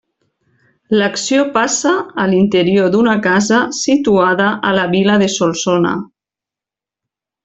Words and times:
L'acció 0.99 1.43
passa 1.57 1.91
a 2.23 2.25
l'interior 2.31 2.89
d'una 2.95 3.13
casa 3.27 3.59
situada 3.83 4.47
a 4.71 4.75
la 4.79 4.87
vila 4.97 5.19
de 5.25 5.29
Solsona. 5.39 5.93